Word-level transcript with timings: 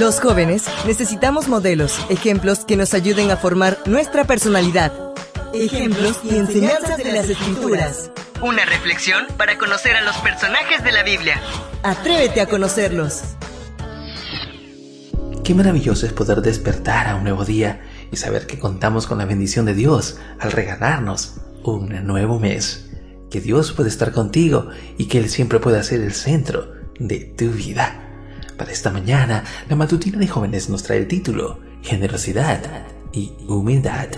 Los 0.00 0.20
jóvenes 0.20 0.64
necesitamos 0.86 1.48
modelos, 1.48 1.98
ejemplos 2.08 2.64
que 2.64 2.76
nos 2.76 2.94
ayuden 2.94 3.30
a 3.30 3.36
formar 3.36 3.76
nuestra 3.84 4.24
personalidad. 4.24 4.90
Ejemplos 5.52 6.18
y 6.24 6.36
enseñanzas 6.36 6.96
de 6.96 7.12
las 7.12 7.28
escrituras. 7.28 8.10
Una 8.40 8.64
reflexión 8.64 9.26
para 9.36 9.58
conocer 9.58 9.94
a 9.94 10.00
los 10.00 10.16
personajes 10.16 10.82
de 10.82 10.92
la 10.92 11.02
Biblia. 11.02 11.38
Atrévete 11.82 12.40
a 12.40 12.46
conocerlos. 12.46 13.20
Qué 15.44 15.54
maravilloso 15.54 16.06
es 16.06 16.14
poder 16.14 16.40
despertar 16.40 17.08
a 17.08 17.16
un 17.16 17.24
nuevo 17.24 17.44
día 17.44 17.82
y 18.10 18.16
saber 18.16 18.46
que 18.46 18.58
contamos 18.58 19.06
con 19.06 19.18
la 19.18 19.26
bendición 19.26 19.66
de 19.66 19.74
Dios 19.74 20.18
al 20.40 20.52
regalarnos 20.52 21.34
un 21.64 22.06
nuevo 22.06 22.40
mes. 22.40 22.88
Que 23.30 23.42
Dios 23.42 23.72
puede 23.72 23.90
estar 23.90 24.12
contigo 24.12 24.70
y 24.96 25.06
que 25.06 25.18
Él 25.18 25.28
siempre 25.28 25.60
puede 25.60 25.82
ser 25.84 26.00
el 26.00 26.14
centro 26.14 26.72
de 26.98 27.34
tu 27.36 27.50
vida. 27.50 28.01
Esta 28.70 28.90
mañana, 28.90 29.44
la 29.68 29.76
matutina 29.76 30.18
de 30.18 30.28
jóvenes 30.28 30.68
nos 30.68 30.82
trae 30.82 30.98
el 30.98 31.08
título 31.08 31.58
Generosidad 31.82 32.86
y 33.12 33.32
Humildad. 33.48 34.08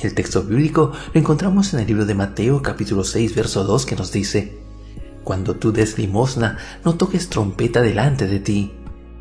El 0.00 0.14
texto 0.14 0.42
bíblico 0.42 0.92
lo 1.12 1.20
encontramos 1.20 1.72
en 1.74 1.80
el 1.80 1.86
libro 1.86 2.04
de 2.04 2.14
Mateo 2.14 2.62
capítulo 2.62 3.04
6 3.04 3.34
verso 3.34 3.64
2 3.64 3.86
que 3.86 3.96
nos 3.96 4.10
dice, 4.10 4.58
Cuando 5.22 5.54
tú 5.56 5.72
des 5.72 5.98
limosna, 5.98 6.58
no 6.84 6.94
toques 6.96 7.28
trompeta 7.28 7.82
delante 7.82 8.26
de 8.26 8.40
ti, 8.40 8.72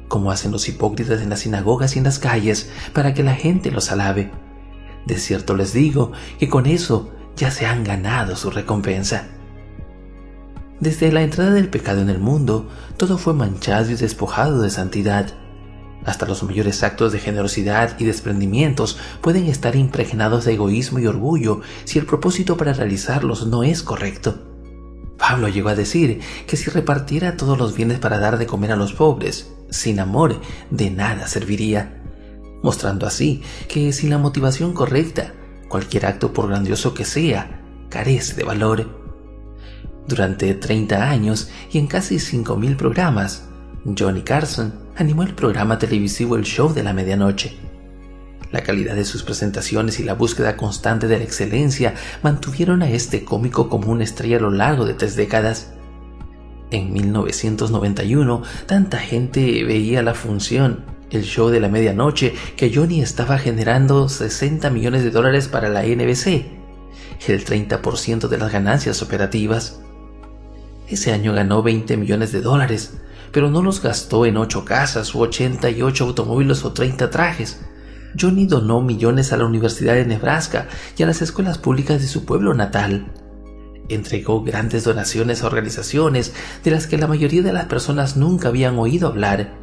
como 0.07 0.31
hacen 0.31 0.51
los 0.51 0.67
hipócritas 0.67 1.21
en 1.21 1.29
las 1.29 1.41
sinagogas 1.41 1.95
y 1.95 1.99
en 1.99 2.05
las 2.05 2.19
calles, 2.19 2.69
para 2.93 3.13
que 3.13 3.23
la 3.23 3.35
gente 3.35 3.69
los 3.69 3.91
alabe. 3.91 4.31
De 5.05 5.17
cierto 5.17 5.55
les 5.55 5.73
digo 5.73 6.11
que 6.39 6.49
con 6.49 6.65
eso 6.65 7.11
ya 7.35 7.51
se 7.51 7.65
han 7.65 7.83
ganado 7.83 8.35
su 8.35 8.49
recompensa. 8.49 9.27
Desde 10.81 11.11
la 11.11 11.21
entrada 11.21 11.51
del 11.51 11.69
pecado 11.69 12.01
en 12.01 12.09
el 12.09 12.17
mundo, 12.17 12.67
todo 12.97 13.19
fue 13.19 13.35
manchado 13.35 13.91
y 13.91 13.93
despojado 13.93 14.63
de 14.63 14.71
santidad. 14.71 15.31
Hasta 16.05 16.25
los 16.25 16.41
mayores 16.41 16.81
actos 16.81 17.11
de 17.11 17.19
generosidad 17.19 17.99
y 17.99 18.05
desprendimientos 18.05 18.97
pueden 19.21 19.45
estar 19.45 19.75
impregnados 19.75 20.43
de 20.43 20.53
egoísmo 20.53 20.97
y 20.97 21.05
orgullo 21.05 21.61
si 21.83 21.99
el 21.99 22.07
propósito 22.07 22.57
para 22.57 22.73
realizarlos 22.73 23.45
no 23.45 23.61
es 23.61 23.83
correcto. 23.83 24.41
Pablo 25.19 25.49
llegó 25.49 25.69
a 25.69 25.75
decir 25.75 26.19
que 26.47 26.57
si 26.57 26.71
repartiera 26.71 27.37
todos 27.37 27.59
los 27.59 27.75
bienes 27.75 27.99
para 27.99 28.17
dar 28.17 28.39
de 28.39 28.47
comer 28.47 28.71
a 28.71 28.75
los 28.75 28.93
pobres, 28.93 29.53
sin 29.69 29.99
amor, 29.99 30.41
de 30.71 30.89
nada 30.89 31.27
serviría, 31.27 32.01
mostrando 32.63 33.05
así 33.05 33.43
que 33.67 33.93
sin 33.93 34.09
la 34.09 34.17
motivación 34.17 34.73
correcta, 34.73 35.33
cualquier 35.69 36.07
acto 36.07 36.33
por 36.33 36.47
grandioso 36.47 36.95
que 36.95 37.05
sea, 37.05 37.61
carece 37.89 38.33
de 38.33 38.43
valor. 38.45 39.00
Durante 40.07 40.53
30 40.53 41.09
años 41.09 41.49
y 41.71 41.77
en 41.77 41.87
casi 41.87 42.15
5.000 42.15 42.75
programas, 42.75 43.47
Johnny 43.97 44.21
Carson 44.21 44.73
animó 44.95 45.23
el 45.23 45.33
programa 45.33 45.79
televisivo 45.79 46.35
El 46.35 46.43
Show 46.43 46.73
de 46.73 46.83
la 46.83 46.93
Medianoche. 46.93 47.57
La 48.51 48.61
calidad 48.61 48.95
de 48.95 49.05
sus 49.05 49.23
presentaciones 49.23 49.99
y 49.99 50.03
la 50.03 50.13
búsqueda 50.13 50.57
constante 50.57 51.07
de 51.07 51.17
la 51.17 51.23
excelencia 51.23 51.93
mantuvieron 52.21 52.81
a 52.81 52.89
este 52.89 53.23
cómico 53.23 53.69
como 53.69 53.91
una 53.91 54.03
estrella 54.03 54.37
a 54.37 54.41
lo 54.41 54.51
largo 54.51 54.85
de 54.85 54.93
tres 54.93 55.15
décadas. 55.15 55.71
En 56.69 56.91
1991, 56.91 58.43
tanta 58.65 58.97
gente 58.97 59.63
veía 59.63 60.03
la 60.03 60.13
función, 60.13 60.85
el 61.11 61.23
show 61.23 61.49
de 61.49 61.59
la 61.59 61.69
medianoche, 61.69 62.33
que 62.57 62.73
Johnny 62.73 63.01
estaba 63.01 63.37
generando 63.37 64.09
60 64.09 64.69
millones 64.69 65.03
de 65.03 65.11
dólares 65.11 65.47
para 65.47 65.69
la 65.69 65.83
NBC, 65.83 66.45
el 67.27 67.45
30% 67.45 68.27
de 68.27 68.37
las 68.37 68.51
ganancias 68.51 69.01
operativas. 69.01 69.81
Ese 70.91 71.13
año 71.13 71.31
ganó 71.31 71.63
20 71.63 71.95
millones 71.95 72.33
de 72.33 72.41
dólares, 72.41 72.95
pero 73.31 73.49
no 73.49 73.61
los 73.61 73.81
gastó 73.81 74.25
en 74.25 74.35
8 74.35 74.65
casas 74.65 75.15
u 75.15 75.21
88 75.21 76.03
automóviles 76.03 76.65
o 76.65 76.73
30 76.73 77.09
trajes. 77.09 77.61
Johnny 78.19 78.45
donó 78.45 78.81
millones 78.81 79.31
a 79.31 79.37
la 79.37 79.45
Universidad 79.45 79.93
de 79.93 80.05
Nebraska 80.05 80.67
y 80.97 81.03
a 81.03 81.05
las 81.05 81.21
escuelas 81.21 81.57
públicas 81.57 82.01
de 82.01 82.09
su 82.09 82.25
pueblo 82.25 82.53
natal. 82.53 83.09
Entregó 83.87 84.43
grandes 84.43 84.83
donaciones 84.83 85.43
a 85.43 85.47
organizaciones 85.47 86.33
de 86.61 86.71
las 86.71 86.87
que 86.87 86.97
la 86.97 87.07
mayoría 87.07 87.41
de 87.41 87.53
las 87.53 87.67
personas 87.67 88.17
nunca 88.17 88.49
habían 88.49 88.77
oído 88.77 89.07
hablar 89.07 89.53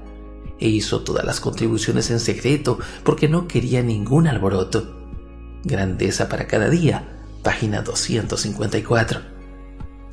e 0.59 0.69
hizo 0.69 1.03
todas 1.03 1.27
las 1.27 1.41
contribuciones 1.41 2.11
en 2.11 2.21
secreto 2.21 2.79
porque 3.05 3.29
no 3.29 3.47
quería 3.47 3.83
ningún 3.83 4.29
alboroto. 4.29 4.97
Grandeza 5.63 6.31
para 6.31 6.47
cada 6.47 6.71
día, 6.71 7.07
página 7.43 7.83
254. 7.83 9.38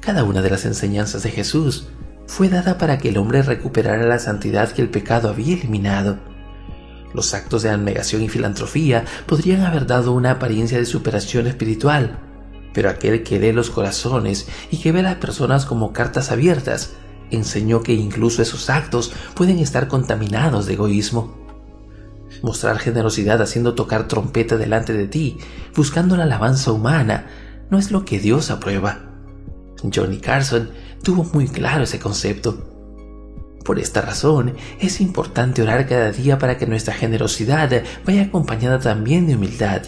Cada 0.06 0.24
una 0.24 0.44
de 0.44 0.52
las 0.52 0.66
enseñanzas 0.66 1.24
de 1.24 1.32
Jesús 1.32 1.88
fue 2.28 2.48
dada 2.48 2.78
para 2.78 3.00
que 3.00 3.10
el 3.10 3.18
hombre 3.18 3.42
recuperara 3.42 4.06
la 4.06 4.20
santidad 4.20 4.72
que 4.72 4.84
el 4.84 4.90
pecado 4.90 5.30
había 5.30 5.56
eliminado. 5.56 6.20
Los 7.16 7.34
actos 7.34 7.64
de 7.64 7.72
abnegación 7.72 8.22
y 8.22 8.30
filantropía 8.30 9.04
podrían 9.26 9.62
haber 9.62 9.88
dado 9.88 10.12
una 10.12 10.32
apariencia 10.32 10.78
de 10.78 10.86
superación 10.86 11.48
espiritual, 11.48 12.20
pero 12.72 12.92
aquel 12.92 13.24
que 13.24 13.40
lee 13.40 13.52
los 13.52 13.72
corazones 13.72 14.48
y 14.70 14.78
que 14.78 14.92
ve 14.92 15.00
a 15.00 15.04
las 15.04 15.16
personas 15.16 15.66
como 15.66 15.92
cartas 15.92 16.32
abiertas, 16.32 16.92
enseñó 17.32 17.82
que 17.82 17.94
incluso 17.94 18.44
esos 18.44 18.70
actos 18.70 19.12
pueden 19.34 19.58
estar 19.58 19.88
contaminados 19.88 20.68
de 20.68 20.74
egoísmo. 20.74 21.36
Mostrar 22.44 22.78
generosidad 22.78 23.42
haciendo 23.42 23.74
tocar 23.74 24.08
trompeta 24.08 24.56
delante 24.56 24.94
de 24.94 25.08
ti, 25.08 25.40
buscando 25.76 26.16
la 26.16 26.26
alabanza 26.26 26.72
humana, 26.72 27.26
no 27.72 27.80
es 27.80 27.90
lo 27.90 28.06
que 28.06 28.20
Dios 28.20 28.52
aprueba. 28.52 29.15
Johnny 29.94 30.18
Carson 30.18 30.70
tuvo 31.04 31.24
muy 31.24 31.48
claro 31.48 31.84
ese 31.84 32.00
concepto. 32.00 32.76
Por 33.64 33.80
esta 33.80 34.02
razón, 34.02 34.56
es 34.80 35.02
importante 35.02 35.64
orar 35.64 35.88
cada 35.88 36.12
día 36.12 36.38
para 36.38 36.58
que 36.58 36.68
nuestra 36.68 36.94
generosidad 36.94 37.84
vaya 38.06 38.24
acompañada 38.24 38.80
también 38.80 39.26
de 39.26 39.36
humildad, 39.36 39.82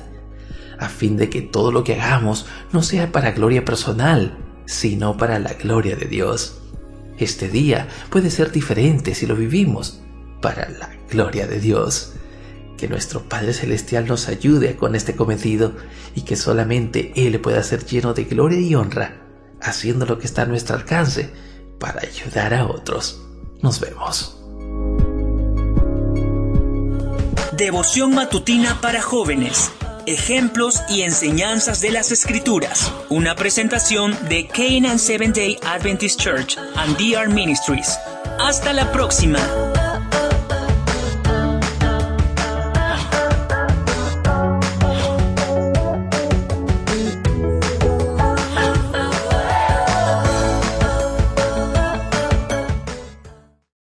a 0.80 0.90
fin 0.90 1.16
de 1.16 1.30
que 1.30 1.42
todo 1.42 1.72
lo 1.72 1.84
que 1.84 2.00
hagamos 2.00 2.48
no 2.74 2.82
sea 2.82 3.12
para 3.12 3.32
gloria 3.32 3.64
personal, 3.66 4.36
sino 4.66 5.16
para 5.16 5.38
la 5.38 5.54
gloria 5.54 5.96
de 5.96 6.06
Dios. 6.06 6.60
Este 7.20 7.50
día 7.50 7.88
puede 8.10 8.32
ser 8.32 8.52
diferente 8.52 9.14
si 9.14 9.28
lo 9.28 9.36
vivimos 9.36 10.02
para 10.42 10.70
la 10.70 10.90
gloria 11.10 11.46
de 11.46 11.60
Dios. 11.60 12.14
Que 12.78 12.88
nuestro 12.88 13.30
Padre 13.30 13.54
Celestial 13.54 14.08
nos 14.08 14.28
ayude 14.28 14.76
con 14.76 14.96
este 14.96 15.16
cometido 15.16 15.74
y 16.16 16.22
que 16.22 16.36
solamente 16.36 17.12
Él 17.16 17.40
pueda 17.42 17.62
ser 17.64 17.86
lleno 17.86 18.14
de 18.14 18.26
gloria 18.26 18.60
y 18.60 18.76
honra 18.76 19.27
haciendo 19.70 20.06
lo 20.06 20.20
que 20.20 20.28
está 20.28 20.44
a 20.44 20.46
nuestro 20.46 20.76
alcance 20.76 21.30
para 21.80 22.02
ayudar 22.02 22.54
a 22.54 22.66
otros. 22.66 23.22
Nos 23.62 23.80
vemos. 23.80 24.38
Devoción 27.58 28.14
matutina 28.14 28.80
para 28.82 29.02
jóvenes. 29.02 29.72
Ejemplos 30.06 30.82
y 30.90 31.02
enseñanzas 31.02 31.82
de 31.82 31.92
las 31.92 32.12
Escrituras. 32.12 32.92
Una 33.10 33.36
presentación 33.36 34.16
de 34.30 34.48
Canaan 34.48 35.00
Seventh 35.00 35.36
Day 35.36 35.58
Adventist 35.66 36.20
Church 36.20 36.58
and 36.76 36.96
DR 36.98 37.28
Ministries. 37.28 37.98
Hasta 38.40 38.74
la 38.74 38.92
próxima. 38.92 39.40